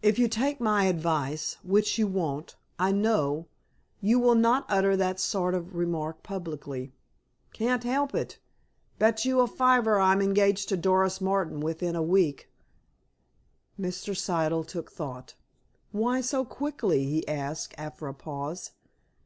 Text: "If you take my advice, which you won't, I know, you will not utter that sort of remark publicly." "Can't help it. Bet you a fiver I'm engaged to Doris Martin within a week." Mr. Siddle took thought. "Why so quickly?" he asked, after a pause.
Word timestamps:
"If 0.00 0.18
you 0.18 0.26
take 0.26 0.58
my 0.58 0.84
advice, 0.84 1.58
which 1.62 1.98
you 1.98 2.06
won't, 2.06 2.56
I 2.78 2.92
know, 2.92 3.46
you 4.00 4.18
will 4.18 4.34
not 4.34 4.64
utter 4.70 4.96
that 4.96 5.20
sort 5.20 5.52
of 5.52 5.74
remark 5.74 6.22
publicly." 6.22 6.94
"Can't 7.52 7.84
help 7.84 8.14
it. 8.14 8.38
Bet 8.98 9.26
you 9.26 9.40
a 9.40 9.46
fiver 9.46 9.98
I'm 10.00 10.22
engaged 10.22 10.70
to 10.70 10.78
Doris 10.78 11.20
Martin 11.20 11.60
within 11.60 11.94
a 11.94 12.02
week." 12.02 12.48
Mr. 13.78 14.16
Siddle 14.16 14.66
took 14.66 14.90
thought. 14.90 15.34
"Why 15.92 16.22
so 16.22 16.42
quickly?" 16.42 17.04
he 17.04 17.28
asked, 17.28 17.74
after 17.76 18.06
a 18.08 18.14
pause. 18.14 18.70